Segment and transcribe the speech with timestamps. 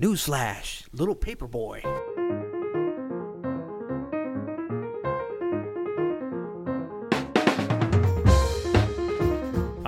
[0.00, 1.46] Newsflash, little paper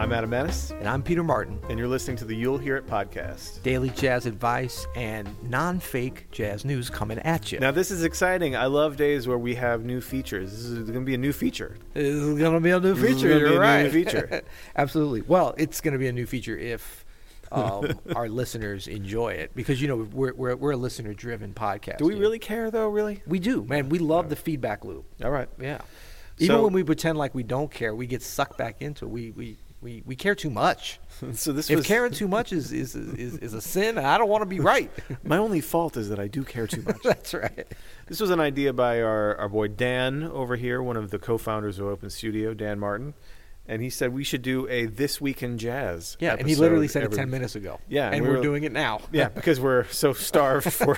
[0.09, 1.61] I'm Adam Maness, And I'm Peter Martin.
[1.69, 3.63] and you're listening to the You'll Hear It podcast.
[3.63, 7.59] Daily jazz advice and non fake jazz news coming at you.
[7.59, 8.57] Now, this is exciting.
[8.57, 10.51] I love days where we have new features.
[10.51, 11.77] This is going to be a new feature.
[11.93, 13.29] This is going to be a new feature.
[13.29, 13.93] You're a new right.
[13.93, 14.41] feature.
[14.77, 15.21] Absolutely.
[15.21, 17.05] Well, it's going to be a new feature if
[17.53, 21.99] um, our listeners enjoy it because, you know, we're, we're, we're a listener driven podcast.
[21.99, 23.23] Do we really care, though, really?
[23.27, 23.91] We do, man.
[23.91, 25.05] We love the feedback loop.
[25.23, 25.51] All right.
[25.61, 25.83] Yeah.
[26.39, 29.11] Even So- when we pretend like we don't care, we get sucked back into it.
[29.11, 31.01] We, we, we, we care too much.
[31.33, 34.29] So this If was caring too much is, is, is, is a sin, I don't
[34.29, 34.89] want to be right.
[35.25, 36.99] my only fault is that I do care too much.
[37.03, 37.67] That's right.
[38.07, 41.81] this was an idea by our, our boy Dan over here, one of the co-founders
[41.81, 43.15] of Open Studio, Dan Martin,
[43.67, 46.17] and he said we should do a This Week in Jazz.
[46.21, 47.81] Yeah, and he literally said it 10 minutes ago.
[47.89, 49.01] Yeah, And, and we we're were- doing it now.
[49.11, 50.97] Yeah, because we're so starved for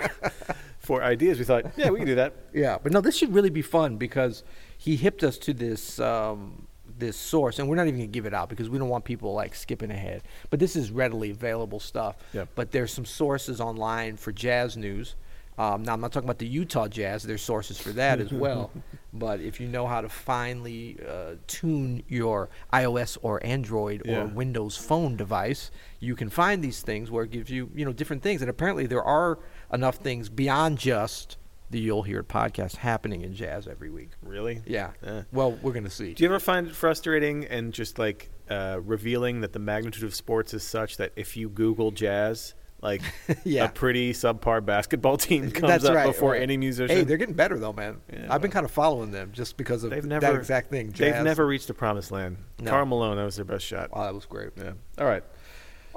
[0.81, 2.35] for ideas, we thought, yeah, we can do that.
[2.53, 4.45] Yeah, but no, this should really be fun because
[4.77, 6.67] he hipped us to this um,
[7.01, 9.33] this source, and we're not even gonna give it out because we don't want people
[9.35, 10.23] like skipping ahead.
[10.51, 12.17] But this is readily available stuff.
[12.33, 12.49] Yep.
[12.55, 15.17] But there's some sources online for jazz news.
[15.59, 17.23] Um, now I'm not talking about the Utah Jazz.
[17.25, 18.71] There's sources for that as well.
[19.13, 24.21] But if you know how to finely uh, tune your iOS or Android Yeah.
[24.23, 27.93] or Windows phone device, you can find these things where it gives you you know
[27.93, 28.41] different things.
[28.41, 29.41] And apparently there are
[29.73, 31.37] enough things beyond just
[31.71, 34.11] the You'll Hear podcast happening in jazz every week.
[34.23, 34.61] Really?
[34.67, 34.91] Yeah.
[35.05, 35.23] Eh.
[35.33, 36.15] Well, we're gonna see.
[36.15, 40.15] Do you ever find it frustrating and just like uh, revealing that the magnitude of
[40.15, 43.03] sports is such that if you Google jazz, like
[43.45, 43.67] Yeah.
[43.67, 46.07] a pretty subpar basketball team comes That's up right.
[46.07, 46.43] before right.
[46.43, 46.97] any musician?
[46.97, 48.01] Hey, they're getting better though, man.
[48.13, 50.91] Yeah, I've been kind of following them just because of they've that exact thing.
[50.91, 52.39] They've never reached the promised land.
[52.59, 52.71] No.
[52.71, 53.95] Karl Malone, that was their best shot.
[53.95, 54.51] Wow, that was great.
[54.57, 54.73] Yeah.
[54.99, 55.23] All right.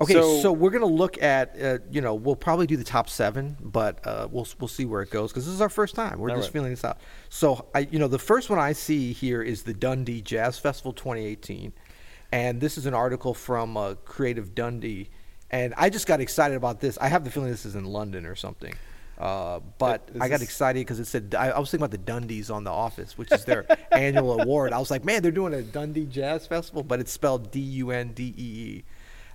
[0.02, 3.56] Okay, so, we're gonna look at uh, you know we'll probably do the top seven,
[3.62, 6.20] but uh, we'll we'll see where it goes because this is our first time.
[6.20, 6.54] We're just right.
[6.54, 6.98] feeling this out.
[7.30, 10.94] So I you know the first one I see here is the Dundee Jazz Festival
[10.94, 11.74] 2018,
[12.32, 15.10] and this is an article from uh, Creative Dundee,
[15.52, 16.98] and I just got excited about this.
[16.98, 18.74] I have the feeling this is in London or something.
[19.16, 22.12] Uh, but Is I got excited because it said I, I was thinking about the
[22.12, 24.74] Dundies on The Office, which is their annual award.
[24.74, 27.92] I was like, man, they're doing a Dundee Jazz Festival, but it's spelled D U
[27.92, 28.84] N D E E.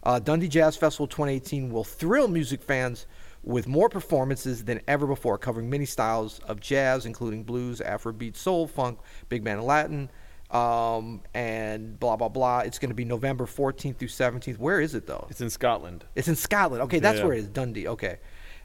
[0.03, 3.07] Uh, Dundee Jazz Festival 2018 will thrill music fans
[3.43, 8.67] with more performances than ever before, covering many styles of jazz, including blues, Afrobeat, soul,
[8.67, 8.99] funk,
[9.29, 10.11] big band, and Latin,
[10.51, 12.61] um, and blah blah blah.
[12.61, 14.59] It's going to be November 14th through 17th.
[14.59, 15.27] Where is it though?
[15.31, 16.05] It's in Scotland.
[16.15, 16.83] It's in Scotland.
[16.85, 17.25] Okay, that's Yeah.
[17.25, 17.49] where it is.
[17.49, 17.87] Dundee.
[17.89, 18.19] Okay,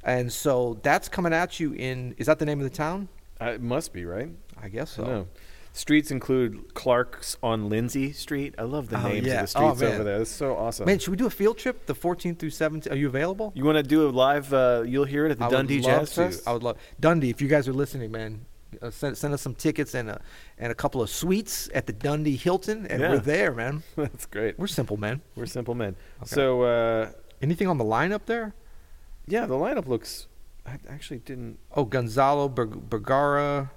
[0.04, 2.16] and so that's coming at you in.
[2.18, 3.10] Is that the name of the town?
[3.42, 4.30] Uh, it must be right.
[4.62, 5.04] I guess so.
[5.04, 5.28] know.
[5.76, 8.54] Streets include Clark's on Lindsay Street.
[8.60, 9.34] I love the Oh, names yeah.
[9.34, 10.18] of the streets Oh, over there.
[10.20, 10.86] That's so awesome.
[10.86, 12.92] Man, should we do a field trip the 14th through 17th?
[12.92, 13.52] Are you available?
[13.56, 14.54] you want to do a live?
[14.54, 16.16] Uh, you'll hear it at the I Dundee Jazz to.
[16.28, 16.48] Fest.
[16.48, 17.32] I would love Dundee.
[17.32, 18.46] If you guys are listening, man,
[18.84, 20.22] uh, send, send us some tickets and a
[20.60, 23.10] and a couple of suites at the Dundee Hilton, and Yeah.
[23.10, 23.82] we're there, man.
[23.96, 24.60] That's great.
[24.60, 25.22] We're simple, man.
[25.36, 25.96] We're simple men.
[26.22, 26.36] Okay.
[26.36, 27.10] So uh,
[27.42, 28.54] Anything on the lineup there?
[29.28, 30.28] yeah, the lineup looks.
[30.68, 31.58] I actually didn't.
[31.76, 33.72] Oh, Gonzalo Ber- Bergara,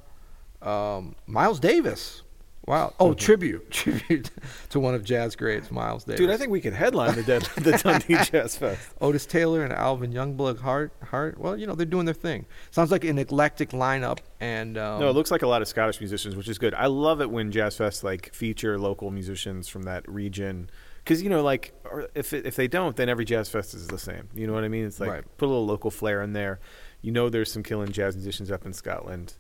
[0.63, 2.23] um, Miles Davis.
[2.67, 2.95] Wow.
[2.99, 4.29] Oh, tribute, tribute
[4.71, 6.19] to one of jazz greats, Miles Davis.
[6.19, 8.89] Dude, I think we could headline the, Dead, the Dundee Jazz Fest.
[9.01, 10.93] Otis Taylor and Alvin Youngblood Hart.
[11.05, 11.39] Hart.
[11.39, 12.45] Well, you know they're doing their thing.
[12.73, 16.01] Sounds like an eclectic lineup, and um, No, it looks like a lot of Scottish
[16.01, 16.75] musicians, which is good.
[16.75, 20.69] I love it when Jazz Fest like feature local musicians from that region.
[21.05, 21.73] Because you know, like,
[22.17, 24.29] if it, if they don't, then every Jazz Fest is the same.
[24.35, 24.87] You know what I mean?
[24.87, 25.25] It's like Right.
[25.39, 26.59] put a little local flair in there.
[27.01, 29.35] You know, there's some killing jazz musicians up in Scotland.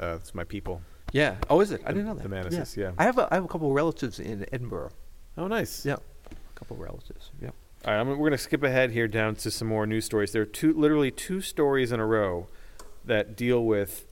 [0.00, 0.82] Uh, it's my people.
[1.12, 1.36] Yeah.
[1.48, 1.80] Oh, is it?
[1.84, 2.22] I didn't know that.
[2.22, 2.92] the Manesses, yeah.
[2.98, 4.90] I have a I have a couple of relatives in Edinburgh.
[5.38, 5.84] Oh, nice.
[5.86, 5.96] Yeah.
[6.30, 7.30] A couple of relatives.
[7.40, 7.50] Yeah.
[7.84, 10.32] All right, I'm, we're going to skip ahead here down to some more news stories.
[10.32, 12.46] There are two, literally two stories in a row
[13.04, 14.06] that deal with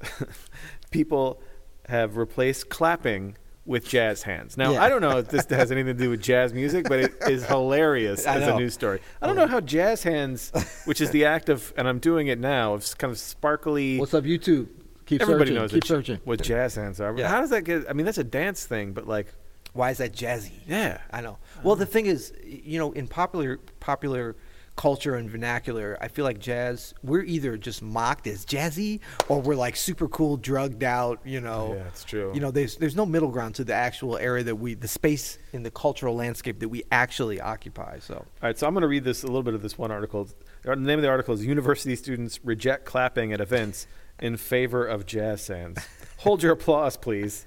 [0.91, 1.41] people
[1.88, 4.56] have replaced clapping with jazz hands.
[4.59, 4.82] Now, Yeah.
[4.82, 7.44] I don't know if this has anything to do with jazz music, but it is
[7.47, 9.00] hilarious I as a news story.
[9.22, 10.53] I don't know how jazz hands,
[10.84, 13.98] which is the act of, and I'm doing it now, of kind of sparkly.
[13.98, 14.68] What's up, YouTube?
[15.12, 15.54] Keep everybody searching.
[15.56, 16.20] knows Keep what, searching.
[16.24, 17.16] what jazz hands are.
[17.16, 17.28] Yeah.
[17.28, 17.84] How does that get?
[17.88, 19.26] I mean, that's a dance thing, but like,
[19.72, 20.53] Why is that jazzy?
[20.66, 21.38] yeah, I know.
[21.62, 24.36] Well, the thing is, you know, in popular popular
[24.74, 29.54] culture and vernacular, I feel like jazz, we're either just mocked as jazzy or we're
[29.54, 31.74] like super cool, drugged out, you know.
[31.76, 32.32] Yeah, it's true.
[32.34, 35.38] You know, there's there's no middle ground to the actual area that we the space
[35.53, 37.98] in the cultural landscape that we actually occupy.
[37.98, 39.91] So, All right, so I'm going to read this a little bit of this one
[39.91, 40.26] article.
[40.62, 43.86] The name of the article is "University Students Reject Clapping at Events
[44.22, 45.78] in Favor of Jazz Hands."
[46.19, 47.45] Hold your applause, please.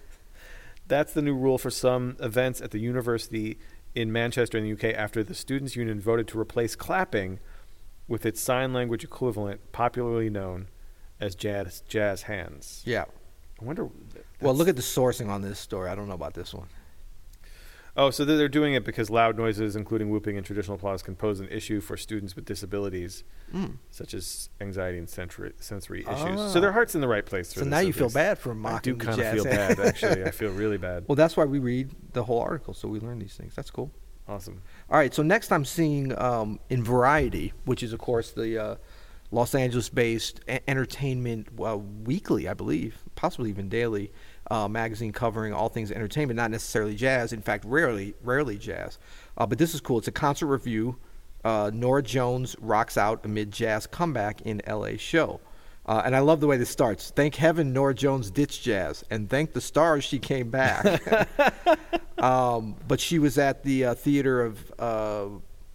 [0.88, 3.58] That's the new rule for some events at the university
[3.96, 7.40] in Manchester in the UK after the Students' Union voted to replace clapping
[8.08, 10.68] with its sign language equivalent, popularly known
[11.20, 12.84] as jazz, jazz hands.
[12.86, 13.06] Yeah.
[13.60, 13.88] I wonder.
[14.42, 15.90] Well, look at the sourcing on this story.
[15.90, 16.68] I don't know about this one.
[17.98, 21.40] Oh, so they're doing it because loud noises, including whooping and traditional applause, can pose
[21.40, 23.78] an issue for students with disabilities, Mm.
[23.92, 26.52] such as anxiety and sensory, sensory issues.
[26.52, 27.50] So their heart's in the right place.
[27.54, 28.76] So now you feel bad for mocking.
[28.96, 30.24] I do kind of feel bad, actually.
[30.26, 31.06] I feel really bad.
[31.08, 33.56] Well, that's why we read the whole article, so we learn these things.
[33.56, 33.92] That's cool.
[34.28, 34.62] Awesome.
[34.90, 38.76] All right, so next I'm seeing um, in Variety, which is, of course, the uh,
[39.32, 44.12] Los Angeles based a- entertainment uh, weekly, I believe, possibly even daily
[44.52, 47.34] uh, magazine covering all things entertainment, not necessarily jazz.
[47.34, 48.98] In fact, rarely, rarely jazz.
[49.38, 49.98] Uh, but this is cool.
[49.98, 50.98] It's a concert review.
[51.44, 55.40] Uh, Norah Jones rocks out amid jazz comeback in LA show.
[55.86, 57.12] Uh, and I love the way this starts.
[57.12, 60.84] Thank heaven Norah Jones ditched jazz, and thank the stars she came back.
[62.18, 65.26] um, but she was at the uh, theater of uh,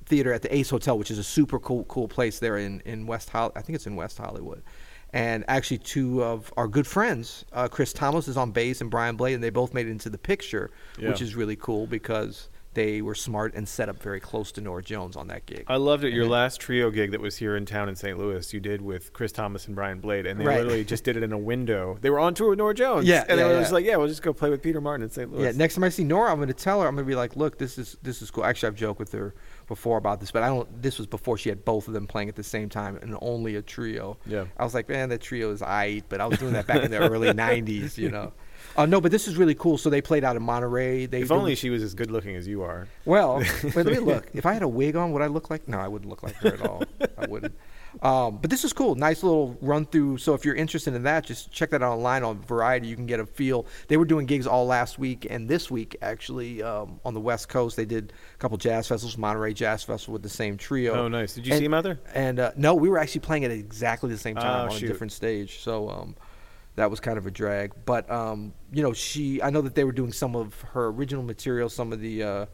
[0.06, 3.06] theater at the Ace Hotel, which is a super cool cool place there in in
[3.06, 4.62] West Hol- I think it's in West Hollywood.
[5.12, 9.16] And actually, two of our good friends, uh, Chris Thomas is on bass and Brian
[9.16, 10.70] Blade, and they both made it into the picture,
[11.00, 14.80] which is really cool because they were smart and set up very close to Norah
[14.84, 15.64] Jones on that gig.
[15.66, 16.08] I loved it.
[16.08, 18.16] And Your then- last trio gig that was here in town in St.
[18.16, 20.58] Louis, you did with Chris Thomas and Brian Blade, and they Right.
[20.58, 21.98] literally just did it in a window.
[22.00, 23.08] They were on tour with Norah Jones.
[23.08, 23.60] Yeah, and yeah, they were yeah.
[23.60, 25.32] just like, "Yeah, we'll just go play with Peter Martin in St.
[25.32, 26.86] Louis." Yeah, next time I see Norah, I'm going to tell her.
[26.86, 29.10] I'm going to be like, "Look, this is this is cool." Actually, I've joked with
[29.14, 29.34] her
[29.70, 30.82] before about this, but I don't.
[30.82, 33.54] This was before she had both of them playing at the same time and only
[33.56, 34.18] a trio.
[34.26, 34.44] Yeah.
[34.58, 36.90] I was like, "Man, that trio is aight," but I was doing that back in
[36.90, 38.32] the early '90s, you know.
[38.76, 39.78] Uh, no, but this is really cool.
[39.78, 41.06] So they played out in Monterey.
[41.06, 42.88] They if only she was as good looking as you are.
[43.04, 44.26] well, wait, let me look.
[44.34, 45.66] If I had a wig on, would I look like?
[45.68, 46.82] No, I wouldn't look like her at all.
[47.16, 47.54] I wouldn't.
[48.02, 48.94] Um, but this is cool.
[48.94, 50.18] Nice little run through.
[50.18, 52.86] So if you're interested in that, just check that out online on Variety.
[52.88, 53.66] You can get a feel.
[53.88, 57.48] They were doing gigs all last week and this week actually um, on the West
[57.48, 57.76] Coast.
[57.76, 60.94] They did a couple jazz festivals, Monterey Jazz Festival with the same trio.
[60.94, 61.34] Oh, nice.
[61.34, 61.98] Did you And- see him out there?
[62.14, 64.84] And uh, no, we were actually playing at exactly the same time Oh, on shoot.
[64.84, 65.60] a different stage.
[65.60, 66.16] So um,
[66.76, 67.72] that was kind of a drag.
[67.84, 71.22] But um, you know, she I know that they were doing some of her original
[71.24, 72.46] material, some of the uh,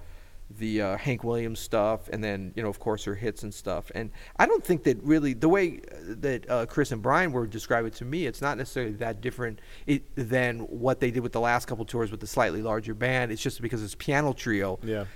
[0.49, 3.91] the uh, Hank Williams stuff, and then you know, of course, her hits and stuff.
[3.95, 7.47] And I don't think that really the way uh, that uh, Chris and Brian were
[7.47, 11.33] describing it to me, it's not necessarily that different it, than what they did with
[11.33, 13.33] the last couple tours with the slightly larger band.
[13.33, 15.07] It's just because it's piano trio Yeah.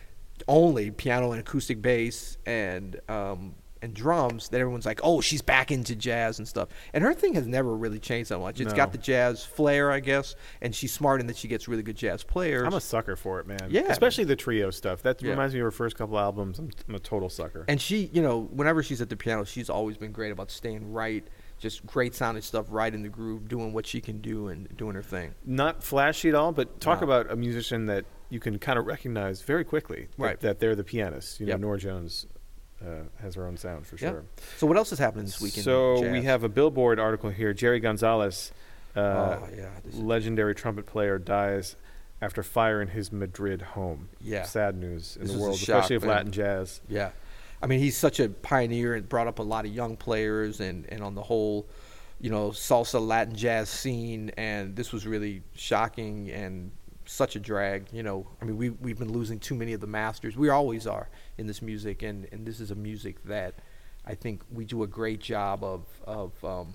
[0.49, 5.71] only piano and acoustic bass and um, and drums that everyone's like, oh, she's back
[5.71, 6.69] into jazz and stuff.
[6.93, 8.61] And her thing has never really changed that much.
[8.61, 11.83] It's got the jazz flair, I guess, and she's smart in that she gets really
[11.83, 12.67] good jazz players.
[12.67, 13.69] I'm a sucker for it, man.
[13.71, 13.83] Yeah.
[13.89, 15.03] Especially the trio stuff.
[15.03, 15.31] That Yeah.
[15.31, 16.59] reminds me of her first couple albums.
[16.59, 17.65] I'm, I'm a total sucker.
[17.69, 20.93] and she, you know, whenever she's at the piano, she's always been great about staying
[20.93, 21.27] right,
[21.59, 24.95] just great sounding stuff, right in the groove, doing what she can do and doing
[24.95, 25.35] her thing.
[25.47, 27.05] Not flashy at all, but talk No.
[27.05, 30.09] about a musician that you can kind of recognize very quickly.
[30.17, 30.41] that- Right.
[30.41, 31.41] That, they're the pianist.
[31.41, 31.61] You know, Yep.
[31.61, 32.27] Norah Jones
[32.85, 34.25] uh, has her own sound for sure.
[34.57, 35.65] So what else is happening this weekend?
[35.65, 37.53] So we have a Billboard article here.
[37.53, 38.53] Jerry Gonzalez,
[38.97, 41.77] uh, oh yeah, legendary trumpet player, dies
[42.23, 44.09] after fire in his Madrid home.
[44.21, 44.45] Yeah.
[44.45, 46.05] Sad news in This the world, especially of.
[46.05, 46.81] Latin jazz.
[46.89, 47.11] Yeah.
[47.63, 50.87] I mean, he's such a pioneer and brought up a lot of young players and,
[50.89, 51.67] and on the whole,
[52.21, 54.31] you know, salsa Latin jazz scene.
[54.37, 56.71] And this was really shocking and
[57.11, 57.87] such a drag.
[57.93, 60.37] You know, I mean, we, we've been losing too many of the masters.
[60.37, 61.09] We always are
[61.39, 62.03] in this music.
[62.03, 63.55] And, and this is a music that
[64.07, 66.75] I think we do a great job of, of um,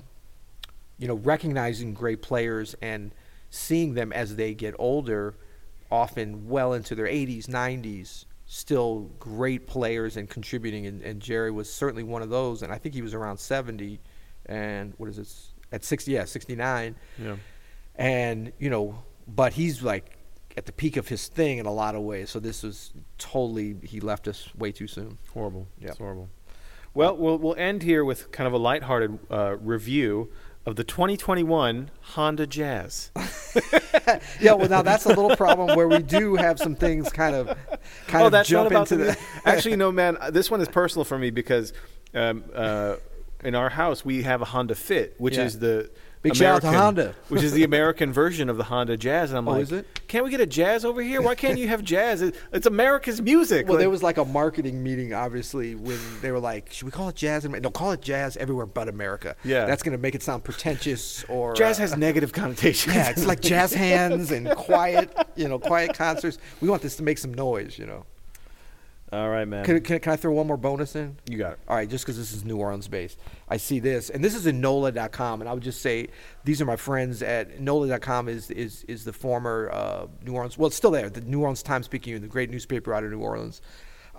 [0.97, 3.11] you know, recognizing great players and
[3.49, 5.35] seeing them as they get older,
[5.89, 10.85] often well into their 80s, 90s, still great players and contributing.
[10.85, 12.61] And, and Jerry was certainly one of those.
[12.61, 13.99] And I think he was around 70,
[14.47, 15.33] and what is it?
[15.71, 16.95] At 60, yeah, 69.
[17.17, 17.35] Yeah.
[17.95, 20.17] And, you know, but he's like
[20.57, 22.29] at the peak of his thing in a lot of ways.
[22.29, 25.17] So this was totally, he left us way too soon.
[25.33, 25.67] Horrible.
[25.79, 25.89] Yep.
[25.89, 26.29] It's horrible.
[26.93, 30.31] Well, we'll we'll end here with kind of a lighthearted uh, review
[30.65, 33.11] of the 2021 Honda Jazz.
[34.39, 37.47] yeah, well, now that's a little problem where we do have some things kind of,
[38.07, 39.17] kind oh, of that's jump into the the.
[39.43, 40.17] Actually, no, man.
[40.21, 41.73] uh, This one is personal for me because
[42.13, 42.95] um, uh,
[43.43, 45.43] in our house we have a Honda Fit, which Yeah.
[45.43, 45.91] is the
[46.29, 47.15] Big shout out to Honda.
[47.29, 49.31] which is the American version of the Honda Jazz.
[49.31, 49.87] And I'm Oh, like, is it?
[50.07, 51.21] can't we get a jazz over here?
[51.21, 52.21] Why can't you have jazz?
[52.21, 53.65] It's America's music.
[53.67, 56.91] Well, Like- there was like a marketing meeting, obviously, when they were like, "Should we
[56.91, 59.35] call it jazz?" No, call it jazz everywhere but America.
[59.43, 59.65] Yeah.
[59.65, 62.95] that's going to make it sound pretentious or jazz uh, has negative connotations.
[62.95, 66.37] Yeah, it's like jazz hands and quiet, you know, quiet concerts.
[66.61, 68.05] We want this to make some noise, you know.
[69.15, 69.63] All right, man.
[69.63, 71.15] Can, can, can I throw one more bonus in?
[71.29, 71.59] you got it.
[71.69, 73.17] All right, just because this is New Orleans based,
[73.47, 76.09] I see this, and this is in NOLA.com, and I would just say
[76.43, 78.27] these are my friends at NOLA.com.
[78.27, 81.63] is is is the former uh, New Orleans, well, it's still there, the New Orleans
[81.63, 83.61] Times Picayune, the great newspaper out of New Orleans,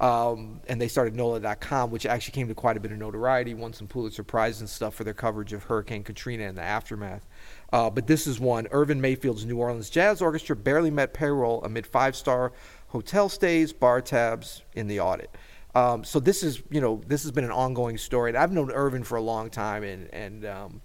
[0.01, 3.75] um, and they started NOLA.com, which actually came to quite a bit of notoriety, won
[3.75, 7.27] some Pulitzer Prizes and stuff for their coverage of Hurricane Katrina and the aftermath.
[7.71, 11.87] Uh, but this is one: Irvin Mayfield's New Orleans Jazz Orchestra barely met payroll amid
[11.87, 12.53] five-star
[12.97, 15.31] hotel stays, bar tabs in the audit.
[15.75, 18.31] Um, so this is, you know, this has been an ongoing story.
[18.31, 20.81] And I've known Irvin for a long time, and and um,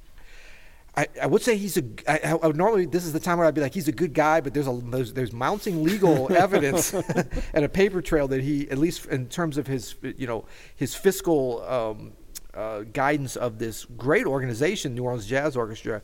[0.98, 1.84] I, I would say he's a.
[2.06, 4.13] I, I would normally this is the time where I'd be like he's a good
[4.13, 6.94] guy, but there's a there's, there's mounting legal evidence
[7.53, 10.44] and a paper trail that he, at least in terms of his, you know,
[10.75, 12.12] his fiscal um,
[12.53, 16.01] uh, guidance of this great organization, New Orleans Jazz Orchestra,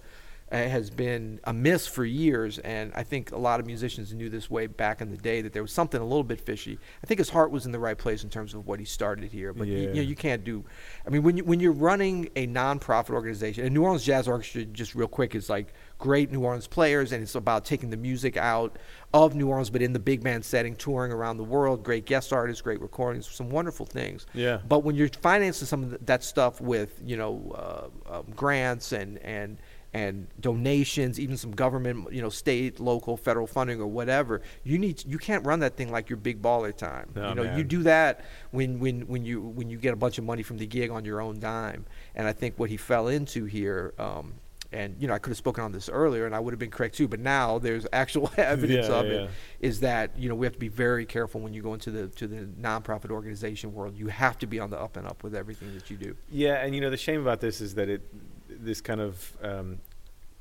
[0.51, 4.49] has been a amiss for years, and I think a lot of musicians knew this
[4.49, 6.79] way back in the day that there was something a little bit fishy.
[7.03, 9.31] I think his heart was in the right place in terms of what he started
[9.31, 10.63] here, but you, you know you can't do.
[11.05, 14.63] I mean, when you when you're running a nonprofit organization, and New Orleans Jazz Orchestra,
[14.65, 18.37] just real quick, is like great New Orleans players, and it's about taking the music
[18.37, 18.77] out
[19.13, 22.31] of New Orleans, but in the big band setting, touring around the world, great guest
[22.31, 24.25] artists, great recordings, some wonderful things.
[24.33, 24.59] Yeah.
[24.67, 29.17] But when you're financing some of that stuff with you know uh, um, grants and
[29.19, 29.57] and
[29.93, 35.03] and donations, even some government, you know, state, local, federal funding or whatever, you need
[35.05, 37.09] you can't run that thing like your big baller time.
[37.15, 40.17] No, you know, you do that when when when you when you get a bunch
[40.17, 41.85] of money from the gig on your own dime.
[42.15, 43.93] And I think what he fell into here.
[43.97, 44.35] Um,
[44.73, 46.71] and you know, I could have spoken on this earlier, and I would have been
[46.71, 47.07] correct too.
[47.07, 49.11] But now there's actual evidence Yeah, of yeah.
[49.13, 49.29] it.
[49.61, 52.07] Is that you know we have to be very careful when you go into the
[52.09, 53.95] to the nonprofit organization world.
[53.97, 56.17] You have to be on the up and up with everything that you do.
[56.29, 58.01] Yeah, and you know the shame about this is that it
[58.49, 59.79] this kind of um,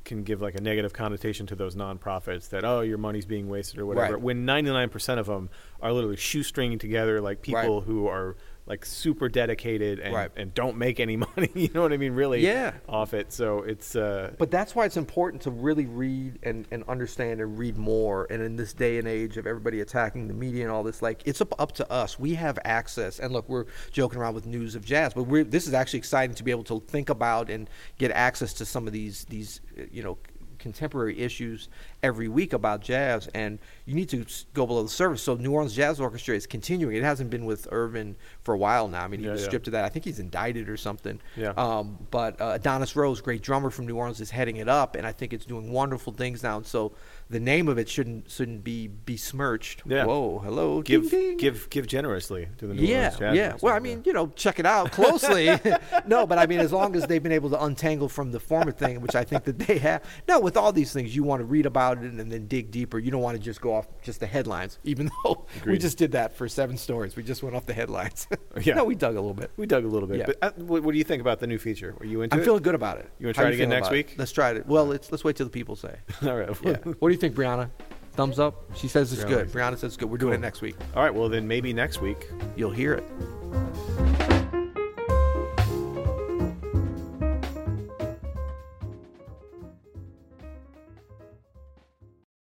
[0.04, 3.78] can give like a negative connotation to those nonprofits that oh your money's being wasted
[3.80, 4.14] or whatever.
[4.14, 4.22] Right.
[4.22, 5.50] When ninety nine percent of them
[5.82, 7.86] are literally shoestringing together like people Right.
[7.86, 8.36] who are
[8.66, 10.30] like super dedicated and, Right.
[10.37, 11.50] and don't make any money.
[11.54, 12.14] You know what I mean?
[12.14, 12.73] Really Yeah.
[12.88, 13.32] off it.
[13.32, 17.56] So it's uh, But that's why it's important to really read and, and understand and
[17.58, 18.26] read more.
[18.28, 21.23] And in this day and age of everybody attacking the media and all this, like
[21.25, 22.18] it's up, up to us.
[22.18, 23.20] We have access.
[23.20, 26.35] And look, we're joking around with news of jazz, but we're, this is actually exciting
[26.35, 29.82] to be able to think about and get access to some of these these uh,
[29.92, 30.18] you know
[30.66, 31.68] contemporary issues
[32.02, 35.75] every week about jazz and you need to go below the surface so new orleans
[35.76, 39.20] jazz orchestra is continuing it hasn't been with irvin for a while now i mean
[39.20, 39.46] he Yeah, was yeah.
[39.46, 41.52] stripped of that i think he's indicted or something Yeah.
[41.56, 45.06] um, but uh, Adonis Rose, great drummer from New Orleans, is heading it up, and
[45.06, 46.56] I think it's doing wonderful things now.
[46.56, 46.92] And so
[47.30, 49.82] the name of it shouldn't shouldn't be besmirched.
[49.87, 50.04] Yeah.
[50.06, 51.37] Whoa, hello, give ding, ding.
[51.37, 53.52] give give generously to the New yeah, Orleans Jazz yeah.
[53.62, 55.46] Well, I mean, you know, check it out closely.
[56.06, 58.73] no, but I mean, as long as they've been able to untangle from the former
[58.73, 60.02] thing, which I think that they have.
[60.28, 62.98] No, with all these things, you want to read about it and then dig deeper.
[62.98, 66.12] You don't want to just go off just the headlines, even though we just did
[66.12, 67.16] that for seven stories.
[67.16, 68.26] We just went off the headlines.
[68.62, 68.75] Yeah.
[68.75, 69.50] no, we dug a little bit.
[69.58, 70.18] we dug a little bit.
[70.18, 70.26] Yeah.
[70.26, 71.94] But uh, what, what do you think about the new feature?
[72.00, 72.44] Are you into I'm it?
[72.44, 73.10] feeling good about it.
[73.18, 74.14] You wanna try it again next week?
[74.16, 74.66] Let's try it.
[74.66, 75.94] Well, let's let's wait till the people say.
[76.22, 76.48] All right.
[76.62, 76.76] Yeah.
[76.76, 77.68] what do you think, Brianna?
[78.12, 78.64] Thumbs up.
[78.75, 79.48] She says it's Brianna good.
[79.52, 80.10] Brianna says it's good.
[80.10, 80.76] We're doing it next week.
[80.94, 81.14] All right.
[81.14, 83.04] Well, then maybe next week You'll hear it.